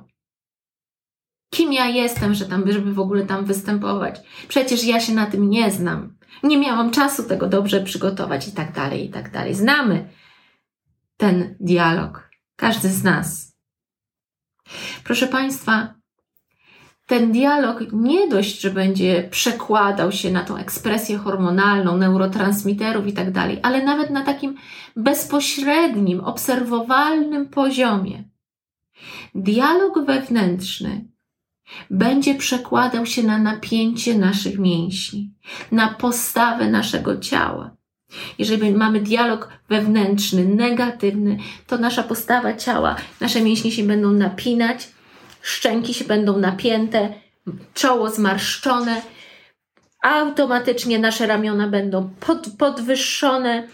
Kim 1.53 1.73
ja 1.73 1.87
jestem, 1.87 2.33
że 2.33 2.45
tam, 2.45 2.71
żeby 2.71 2.93
w 2.93 2.99
ogóle 2.99 3.25
tam 3.25 3.45
występować? 3.45 4.19
Przecież 4.47 4.83
ja 4.83 4.99
się 4.99 5.13
na 5.13 5.25
tym 5.25 5.49
nie 5.49 5.71
znam. 5.71 6.13
Nie 6.43 6.57
miałam 6.57 6.91
czasu 6.91 7.23
tego 7.23 7.47
dobrze 7.47 7.81
przygotować 7.81 8.47
i 8.47 8.51
tak 8.51 8.73
dalej, 8.73 9.05
i 9.05 9.09
tak 9.09 9.31
dalej. 9.31 9.55
Znamy 9.55 10.09
ten 11.21 11.55
dialog. 11.59 12.29
Każdy 12.55 12.89
z 12.89 13.03
nas. 13.03 13.55
Proszę 15.03 15.27
Państwa, 15.27 15.93
ten 17.07 17.31
dialog 17.31 17.79
nie 17.93 18.27
dość, 18.27 18.61
że 18.61 18.69
będzie 18.69 19.27
przekładał 19.31 20.11
się 20.11 20.31
na 20.31 20.43
tą 20.43 20.57
ekspresję 20.57 21.17
hormonalną, 21.17 21.97
neurotransmiterów 21.97 23.07
i 23.07 23.13
tak 23.13 23.31
dalej, 23.31 23.59
ale 23.63 23.83
nawet 23.83 24.09
na 24.09 24.23
takim 24.23 24.55
bezpośrednim, 24.95 26.19
obserwowalnym 26.19 27.49
poziomie. 27.49 28.23
Dialog 29.35 30.05
wewnętrzny 30.05 31.05
będzie 31.89 32.35
przekładał 32.35 33.05
się 33.05 33.23
na 33.23 33.37
napięcie 33.37 34.17
naszych 34.17 34.59
mięśni, 34.59 35.33
na 35.71 35.93
postawę 35.93 36.69
naszego 36.69 37.17
ciała. 37.17 37.80
Jeżeli 38.39 38.71
mamy 38.71 38.99
dialog 38.99 39.49
wewnętrzny, 39.69 40.45
negatywny, 40.45 41.37
to 41.67 41.77
nasza 41.77 42.03
postawa 42.03 42.53
ciała, 42.53 42.95
nasze 43.21 43.41
mięśnie 43.41 43.71
się 43.71 43.83
będą 43.83 44.11
napinać, 44.11 44.89
szczęki 45.41 45.93
się 45.93 46.05
będą 46.05 46.37
napięte, 46.37 47.13
czoło 47.73 48.09
zmarszczone, 48.09 49.01
automatycznie 50.01 50.99
nasze 50.99 51.27
ramiona 51.27 51.67
będą 51.67 52.09
pod, 52.19 52.47
podwyższone, 52.57 53.67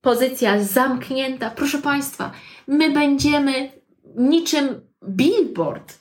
pozycja 0.00 0.62
zamknięta. 0.62 1.50
Proszę 1.50 1.78
Państwa, 1.78 2.32
my 2.68 2.90
będziemy 2.90 3.72
niczym 4.16 4.80
billboard 5.08 5.98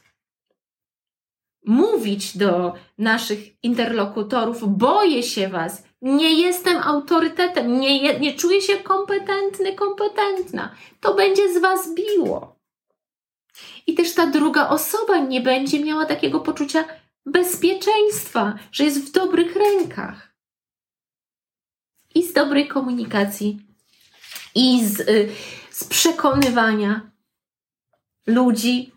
mówić 1.66 2.38
do 2.38 2.74
naszych 2.98 3.64
interlokutorów: 3.64 4.78
boję 4.78 5.24
się 5.24 5.48
Was, 5.48 5.84
nie 6.06 6.42
jestem 6.42 6.78
autorytetem, 6.78 7.80
nie, 7.80 8.20
nie 8.20 8.34
czuję 8.34 8.62
się 8.62 8.78
kompetentny, 8.78 9.76
kompetentna. 9.76 10.76
To 11.02 11.14
będzie 11.14 11.54
z 11.54 11.62
Was 11.62 11.94
biło. 11.94 12.56
I 13.88 13.94
też 13.94 14.14
ta 14.14 14.28
druga 14.28 14.70
osoba 14.70 15.18
nie 15.18 15.42
będzie 15.42 15.84
miała 15.84 16.06
takiego 16.06 16.40
poczucia 16.40 16.86
bezpieczeństwa, 17.26 18.60
że 18.72 18.84
jest 18.84 19.10
w 19.10 19.12
dobrych 19.12 19.56
rękach. 19.56 20.36
I 22.16 22.24
z 22.24 22.34
dobrej 22.34 22.68
komunikacji, 22.68 23.60
i 24.56 24.86
z, 24.86 25.00
y, 25.00 25.30
z 25.72 25.84
przekonywania 25.84 27.12
ludzi, 28.28 28.92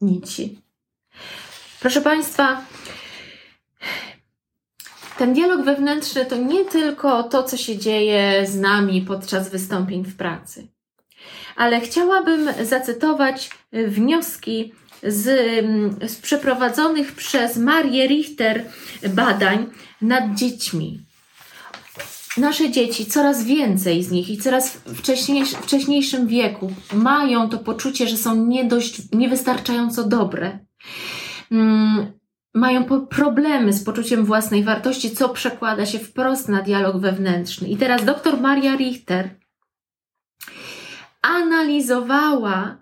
nici. 0.00 0.60
Proszę 1.80 2.00
Państwa, 2.00 2.64
ten 5.18 5.34
dialog 5.34 5.64
wewnętrzny 5.64 6.24
to 6.26 6.36
nie 6.36 6.64
tylko 6.64 7.22
to, 7.22 7.42
co 7.42 7.56
się 7.56 7.78
dzieje 7.78 8.46
z 8.46 8.60
nami 8.60 9.02
podczas 9.02 9.50
wystąpień 9.50 10.04
w 10.04 10.16
pracy, 10.16 10.68
ale 11.56 11.80
chciałabym 11.80 12.48
zacytować 12.62 13.50
wnioski 13.72 14.72
z, 15.02 15.24
z 16.10 16.16
przeprowadzonych 16.16 17.12
przez 17.12 17.56
Marię 17.56 18.06
Richter 18.06 18.64
badań 19.08 19.66
nad 20.02 20.34
dziećmi. 20.34 21.00
Nasze 22.36 22.70
dzieci, 22.70 23.06
coraz 23.06 23.44
więcej 23.44 24.02
z 24.02 24.10
nich 24.10 24.30
i 24.30 24.38
coraz 24.38 24.70
wcześniejszy, 24.70 25.56
wcześniejszym 25.56 26.26
wieku 26.26 26.72
mają 26.92 27.48
to 27.48 27.58
poczucie, 27.58 28.08
że 28.08 28.16
są 28.16 28.46
nie 28.46 28.64
dość, 28.64 29.12
niewystarczająco 29.12 30.04
dobre. 30.04 30.58
Mają 32.54 32.84
problemy 33.06 33.72
z 33.72 33.84
poczuciem 33.84 34.24
własnej 34.24 34.64
wartości, 34.64 35.10
co 35.10 35.28
przekłada 35.28 35.86
się 35.86 35.98
wprost 35.98 36.48
na 36.48 36.62
dialog 36.62 36.96
wewnętrzny. 36.96 37.68
I 37.68 37.76
teraz 37.76 38.04
dr 38.04 38.40
Maria 38.40 38.76
Richter 38.76 39.30
analizowała, 41.22 42.76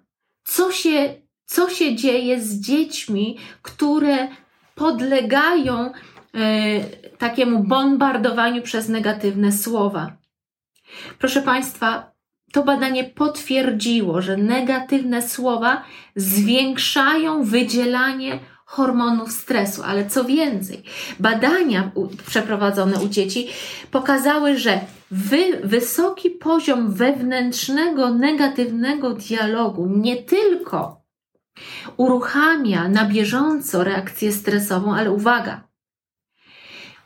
co 0.44 0.72
się, 0.72 1.14
co 1.46 1.70
się 1.70 1.96
dzieje 1.96 2.40
z 2.40 2.60
dziećmi, 2.60 3.38
które 3.62 4.28
podlegają 4.74 5.86
y, 5.86 5.92
takiemu 7.18 7.64
bombardowaniu 7.64 8.62
przez 8.62 8.88
negatywne 8.88 9.52
słowa. 9.52 10.16
Proszę 11.18 11.42
Państwa, 11.42 12.12
to 12.52 12.64
badanie 12.64 13.04
potwierdziło, 13.04 14.22
że 14.22 14.36
negatywne 14.36 15.28
słowa 15.28 15.84
zwiększają 16.16 17.44
wydzielanie 17.44 18.38
hormonów 18.70 19.32
stresu, 19.32 19.82
ale 19.82 20.06
co 20.06 20.24
więcej, 20.24 20.82
badania 21.20 21.90
przeprowadzone 22.26 23.00
u 23.00 23.08
dzieci 23.08 23.48
pokazały, 23.90 24.58
że 24.58 24.80
wy, 25.10 25.60
wysoki 25.64 26.30
poziom 26.30 26.92
wewnętrznego, 26.92 28.14
negatywnego 28.14 29.12
dialogu 29.12 29.86
nie 29.86 30.16
tylko 30.16 31.02
uruchamia 31.96 32.88
na 32.88 33.04
bieżąco 33.04 33.84
reakcję 33.84 34.32
stresową, 34.32 34.94
ale 34.94 35.10
uwaga, 35.10 35.68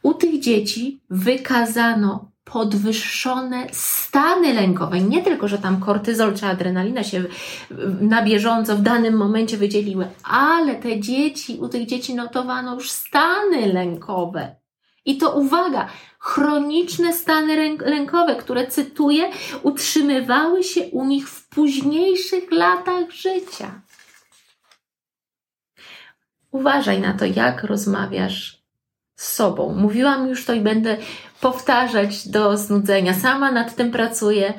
u 0.02 0.14
tych 0.14 0.40
dzieci 0.40 1.00
wykazano 1.10 2.33
podwyższone 2.54 3.66
stany 3.72 4.52
lękowe. 4.52 5.00
Nie 5.00 5.22
tylko, 5.22 5.48
że 5.48 5.58
tam 5.58 5.80
kortyzol 5.80 6.34
czy 6.34 6.46
adrenalina 6.46 7.04
się 7.04 7.24
na 8.00 8.22
bieżąco 8.22 8.76
w 8.76 8.82
danym 8.82 9.16
momencie 9.16 9.56
wydzieliły, 9.56 10.08
ale 10.24 10.74
te 10.74 11.00
dzieci, 11.00 11.58
u 11.60 11.68
tych 11.68 11.86
dzieci 11.86 12.14
notowano 12.14 12.74
już 12.74 12.90
stany 12.90 13.72
lękowe. 13.72 14.56
I 15.04 15.16
to 15.18 15.32
uwaga, 15.32 15.88
chroniczne 16.18 17.12
stany 17.12 17.76
lękowe, 17.78 18.36
które 18.36 18.66
cytuję, 18.66 19.30
utrzymywały 19.62 20.64
się 20.64 20.80
u 20.80 21.04
nich 21.04 21.28
w 21.28 21.48
późniejszych 21.48 22.52
latach 22.52 23.10
życia. 23.10 23.80
Uważaj 26.50 27.00
na 27.00 27.14
to, 27.14 27.24
jak 27.24 27.64
rozmawiasz 27.64 28.63
z 29.16 29.32
sobą. 29.32 29.74
Mówiłam 29.74 30.28
już 30.28 30.44
to 30.44 30.54
i 30.54 30.60
będę 30.60 30.96
powtarzać 31.40 32.28
do 32.28 32.56
znudzenia. 32.56 33.14
Sama 33.14 33.52
nad 33.52 33.76
tym 33.76 33.90
pracuję. 33.90 34.54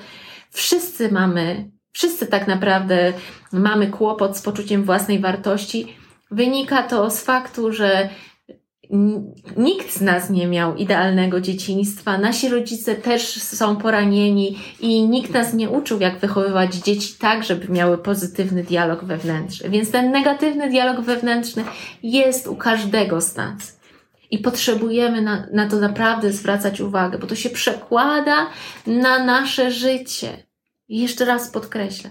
Wszyscy 0.51 1.11
mamy, 1.11 1.69
wszyscy 1.91 2.27
tak 2.27 2.47
naprawdę 2.47 3.13
mamy 3.51 3.87
kłopot 3.87 4.37
z 4.37 4.41
poczuciem 4.41 4.83
własnej 4.83 5.19
wartości. 5.19 5.97
Wynika 6.31 6.83
to 6.83 7.11
z 7.11 7.23
faktu, 7.23 7.71
że 7.71 8.09
Nikt 9.57 9.91
z 9.91 10.01
nas 10.01 10.29
nie 10.29 10.47
miał 10.47 10.75
idealnego 10.75 11.41
dzieciństwa. 11.41 12.17
Nasi 12.17 12.49
rodzice 12.49 12.95
też 12.95 13.33
są 13.33 13.75
poranieni 13.75 14.57
i 14.79 15.07
nikt 15.07 15.33
nas 15.33 15.53
nie 15.53 15.69
uczył, 15.69 15.99
jak 15.99 16.19
wychowywać 16.19 16.75
dzieci 16.75 17.13
tak, 17.19 17.43
żeby 17.43 17.73
miały 17.73 17.97
pozytywny 17.97 18.63
dialog 18.63 19.03
wewnętrzny. 19.03 19.69
Więc 19.69 19.91
ten 19.91 20.11
negatywny 20.11 20.69
dialog 20.69 21.01
wewnętrzny 21.01 21.63
jest 22.03 22.47
u 22.47 22.55
każdego 22.55 23.21
z 23.21 23.35
nas. 23.35 23.79
I 24.31 24.39
potrzebujemy 24.39 25.21
na, 25.21 25.47
na 25.53 25.69
to 25.69 25.75
naprawdę 25.75 26.31
zwracać 26.31 26.81
uwagę, 26.81 27.17
bo 27.17 27.27
to 27.27 27.35
się 27.35 27.49
przekłada 27.49 28.47
na 28.87 29.23
nasze 29.23 29.71
życie. 29.71 30.43
I 30.89 31.01
jeszcze 31.01 31.25
raz 31.25 31.49
podkreślę. 31.49 32.09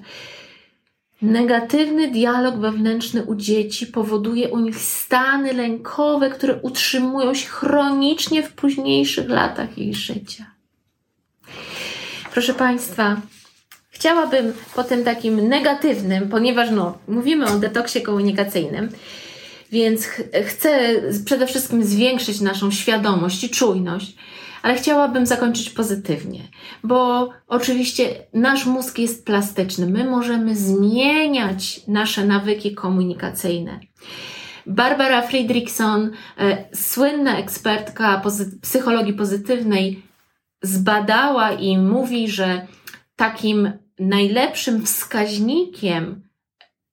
Negatywny 1.22 2.10
dialog 2.10 2.56
wewnętrzny 2.56 3.24
u 3.24 3.34
dzieci 3.34 3.86
powoduje 3.86 4.48
u 4.48 4.58
nich 4.58 4.76
stany 4.76 5.52
lękowe, 5.52 6.30
które 6.30 6.60
utrzymują 6.62 7.34
się 7.34 7.48
chronicznie 7.48 8.42
w 8.42 8.52
późniejszych 8.52 9.28
latach 9.28 9.78
ich 9.78 9.96
życia. 9.96 10.46
Proszę 12.32 12.54
Państwa, 12.54 13.16
chciałabym 13.90 14.52
po 14.74 14.84
tym 14.84 15.04
takim 15.04 15.48
negatywnym, 15.48 16.28
ponieważ 16.28 16.70
no, 16.70 16.98
mówimy 17.08 17.46
o 17.46 17.58
detoksie 17.58 18.02
komunikacyjnym, 18.02 18.88
więc 19.74 20.06
ch 20.06 20.22
chcę 20.46 20.70
przede 21.24 21.46
wszystkim 21.46 21.84
zwiększyć 21.84 22.40
naszą 22.40 22.70
świadomość 22.70 23.44
i 23.44 23.50
czujność, 23.50 24.16
ale 24.62 24.74
chciałabym 24.74 25.26
zakończyć 25.26 25.70
pozytywnie, 25.70 26.40
bo 26.84 27.30
oczywiście 27.46 28.04
nasz 28.32 28.66
mózg 28.66 28.98
jest 28.98 29.26
plastyczny. 29.26 29.86
My 29.86 30.04
możemy 30.04 30.56
zmieniać 30.56 31.80
nasze 31.88 32.24
nawyki 32.24 32.74
komunikacyjne. 32.74 33.80
Barbara 34.66 35.22
Friedrichson, 35.22 36.10
e, 36.38 36.64
słynna 36.74 37.38
ekspertka 37.38 38.20
pozy 38.20 38.60
psychologii 38.60 39.14
pozytywnej, 39.14 40.02
zbadała 40.62 41.52
i 41.52 41.78
mówi, 41.78 42.28
że 42.28 42.66
takim 43.16 43.72
najlepszym 43.98 44.86
wskaźnikiem, 44.86 46.22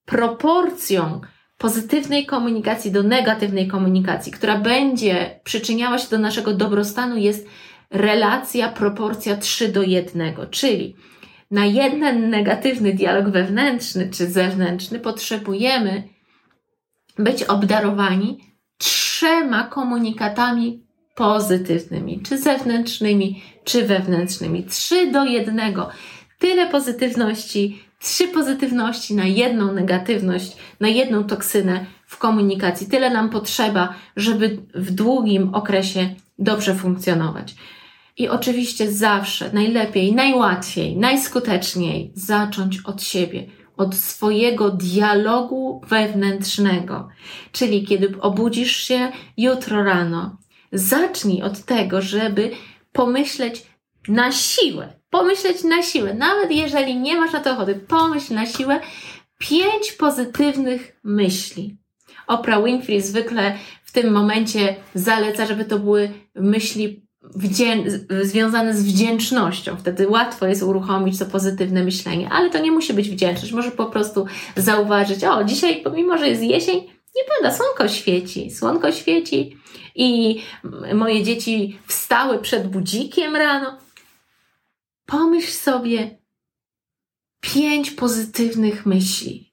proporcją 0.06 1.22
pozytywnej 1.62 2.26
komunikacji 2.26 2.92
do 2.92 3.04
negatywnej 3.04 3.68
komunikacji, 3.68 4.32
która 4.32 4.58
będzie 4.58 5.40
przyczyniała 5.44 5.98
się 5.98 6.10
do 6.10 6.18
naszego 6.18 6.54
dobrostanu, 6.54 7.18
jest 7.18 7.48
relacja, 7.92 8.70
proporcja 8.70 9.38
3 9.38 9.68
do 9.68 9.84
1, 9.84 10.34
czyli 10.52 10.96
na 11.52 11.66
jeden 11.66 12.30
negatywny 12.30 12.94
dialog 12.94 13.30
wewnętrzny 13.30 14.10
czy 14.10 14.28
zewnętrzny 14.28 15.00
potrzebujemy 15.00 16.04
być 17.18 17.44
obdarowani 17.44 18.38
trzema 18.78 19.64
komunikatami 19.64 20.84
pozytywnymi, 21.16 22.22
czy 22.22 22.38
zewnętrznymi, 22.38 23.44
czy 23.64 23.86
wewnętrznymi. 23.86 24.64
3 24.64 25.12
do 25.12 25.26
1. 25.26 25.76
Tyle 26.40 26.68
pozytywności, 26.68 27.84
trzy 28.02 28.28
pozytywności 28.28 29.16
na 29.16 29.26
jedną 29.26 29.74
negatywność, 29.74 30.58
na 30.80 30.88
jedną 30.88 31.24
toksynę 31.24 31.86
w 32.06 32.18
komunikacji. 32.18 32.88
Tyle 32.88 33.10
nam 33.10 33.30
potrzeba, 33.30 33.94
żeby 34.16 34.58
w 34.76 34.92
długim 34.92 35.56
okresie 35.56 36.16
dobrze 36.40 36.76
funkcjonować. 36.76 37.56
I 38.18 38.30
oczywiście 38.30 38.92
zawsze 38.92 39.54
najlepiej, 39.54 40.16
najłatwiej, 40.16 40.98
najskuteczniej 40.98 42.12
zacząć 42.16 42.80
od 42.86 43.04
siebie, 43.04 43.46
od 43.78 43.96
swojego 43.96 44.70
dialogu 44.70 45.82
wewnętrznego. 45.88 47.10
Czyli 47.52 47.86
kiedy 47.86 48.22
obudzisz 48.22 48.76
się 48.76 49.12
jutro 49.38 49.84
rano, 49.84 50.38
zacznij 50.72 51.42
od 51.42 51.60
tego, 51.60 52.02
żeby 52.02 52.52
pomyśleć 52.92 53.64
na 54.08 54.32
siłę, 54.32 55.01
pomyśleć 55.12 55.64
na 55.64 55.84
siłę. 55.84 56.14
Nawet 56.14 56.52
jeżeli 56.52 56.96
nie 56.96 57.20
masz 57.20 57.34
na 57.34 57.40
to 57.40 57.52
ochoty, 57.52 57.76
pomyśl 57.76 58.34
na 58.34 58.46
siłę 58.46 58.80
pięć 59.38 59.92
pozytywnych 59.92 61.00
myśli. 61.04 61.78
Oprah 62.28 62.64
Winfrey 62.64 63.02
zwykle 63.02 63.58
w 63.84 63.92
tym 63.92 64.14
momencie 64.14 64.76
zaleca, 64.96 65.46
żeby 65.46 65.66
to 65.66 65.80
były 65.80 66.12
myśli 66.36 67.06
związane 68.22 68.74
z 68.74 68.84
wdzięcznością. 68.84 69.78
Wtedy 69.78 70.08
łatwo 70.08 70.48
jest 70.48 70.64
uruchomić 70.64 71.20
to 71.20 71.26
pozytywne 71.26 71.84
myślenie, 71.84 72.30
ale 72.30 72.50
to 72.50 72.60
nie 72.60 72.72
musi 72.72 72.94
być 72.94 73.10
wdzięczność. 73.10 73.54
Może 73.54 73.72
po 73.72 73.86
prostu 73.86 74.26
zauważyć, 74.56 75.24
o, 75.24 75.44
dzisiaj, 75.44 75.82
pomimo 75.84 76.18
że 76.18 76.30
jest 76.30 76.44
jesień, 76.44 76.78
nie 77.16 77.24
pada, 77.24 77.56
słonko 77.56 77.88
świeci, 77.88 78.52
słonko 78.52 78.92
świeci 78.92 79.58
i 79.96 80.42
moje 80.94 81.24
dzieci 81.24 81.80
wstały 81.88 82.40
przed 82.40 82.68
budzikiem 82.68 83.36
rano. 83.36 83.78
Pomyśl 85.06 85.52
sobie 85.52 86.18
pięć 87.42 87.92
pozytywnych 87.92 88.86
myśli. 88.86 89.52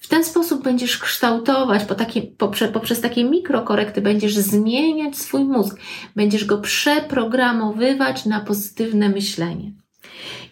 W 0.00 0.08
ten 0.08 0.24
sposób 0.24 0.62
będziesz 0.62 0.98
kształtować, 0.98 1.84
po 1.84 1.94
takie, 1.94 2.22
poprze, 2.22 2.68
poprzez 2.68 3.00
takie 3.00 3.24
mikrokorekty 3.24 4.00
będziesz 4.00 4.34
zmieniać 4.34 5.18
swój 5.18 5.44
mózg, 5.44 5.76
będziesz 6.16 6.44
go 6.44 6.58
przeprogramowywać 6.58 8.24
na 8.24 8.40
pozytywne 8.40 9.08
myślenie. 9.08 9.72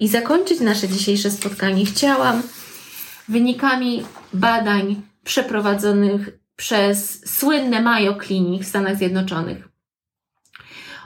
I 0.01 0.09
zakończyć 0.09 0.61
nasze 0.61 0.89
dzisiejsze 0.89 1.31
spotkanie 1.31 1.87
chciałam 1.87 2.43
wynikami 3.29 4.05
badań 4.33 5.03
przeprowadzonych 5.25 6.39
przez 6.57 7.29
słynne 7.39 7.83
Mayo 7.83 8.15
Clinic 8.15 8.63
w 8.63 8.69
Stanach 8.69 8.97
Zjednoczonych. 8.97 9.69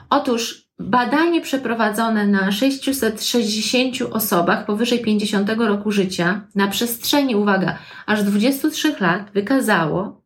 Otóż 0.09 0.64
badanie 0.79 1.41
przeprowadzone 1.41 2.27
na 2.27 2.51
660 2.51 4.01
osobach 4.11 4.65
powyżej 4.65 5.01
50 5.01 5.49
roku 5.49 5.91
życia 5.91 6.41
na 6.55 6.67
przestrzeni, 6.67 7.35
uwaga, 7.35 7.77
aż 8.05 8.23
23 8.23 8.95
lat 8.99 9.31
wykazało, 9.33 10.21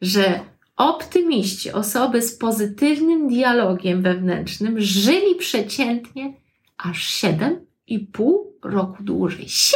że 0.00 0.40
optymiści, 0.76 1.72
osoby 1.72 2.22
z 2.22 2.36
pozytywnym 2.36 3.28
dialogiem 3.28 4.02
wewnętrznym 4.02 4.80
żyli 4.80 5.34
przeciętnie 5.34 6.32
aż 6.78 7.14
7,5 7.14 8.32
roku 8.64 9.02
dłużej. 9.02 9.46
7,5 9.46 9.72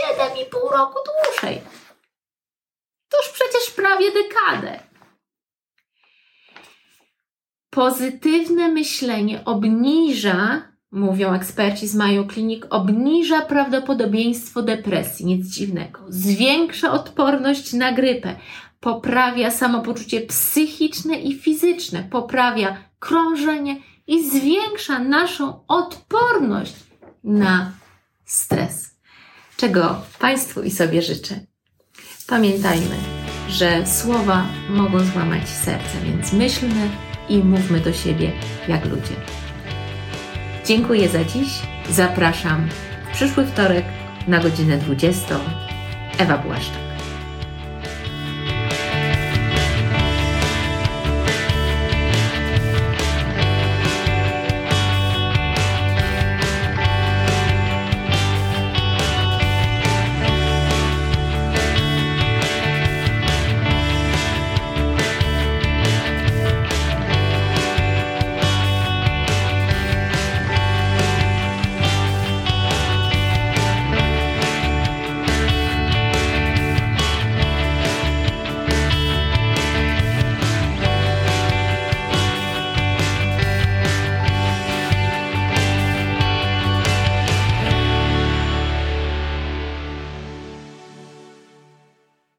roku 0.73 0.99
dłużej. 1.07 1.61
Toż 3.09 3.33
przecież 3.33 3.71
prawie 3.71 4.07
dekadę. 4.13 4.86
Pozytywne 7.77 8.69
myślenie 8.69 9.45
obniża, 9.45 10.63
mówią 10.91 11.33
eksperci 11.33 11.89
z 11.89 11.95
Mayo 11.95 12.25
Clinic, 12.25 12.65
obniża 12.71 13.41
prawdopodobieństwo 13.41 14.63
depresji, 14.63 15.27
nic 15.27 15.47
dziwnego. 15.47 16.01
Zwiększa 16.09 16.93
odporność 16.93 17.73
na 17.73 17.93
grypę, 17.93 18.37
poprawia 18.81 19.51
samopoczucie 19.51 20.21
psychiczne 20.21 21.17
i 21.17 21.39
fizyczne, 21.39 22.03
poprawia 22.11 22.77
krążenie 22.99 23.77
i 24.07 24.31
zwiększa 24.31 24.99
naszą 24.99 25.67
odporność 25.69 26.75
na 27.25 27.73
stres. 28.25 28.91
Czego 29.57 30.01
Państwu 30.19 30.63
i 30.63 30.71
sobie 30.71 31.03
życzę. 31.03 31.41
Pamiętajmy, 32.27 32.97
że 33.49 33.87
słowa 33.87 34.47
mogą 34.71 34.99
złamać 34.99 35.49
serce, 35.49 35.99
więc 36.05 36.33
myślmy 36.33 36.91
i 37.29 37.39
mówmy 37.39 37.81
do 37.81 37.93
siebie 37.93 38.33
jak 38.69 38.85
ludzie. 38.85 39.15
Dziękuję 40.67 41.09
za 41.09 41.25
dziś. 41.25 41.49
Zapraszam 41.91 42.69
w 43.09 43.15
przyszły 43.17 43.47
wtorek 43.47 43.85
na 44.29 44.39
godzinę 44.39 44.79
20. 44.79 45.39
Ewa 46.19 46.39
Błaszczak. 46.39 46.86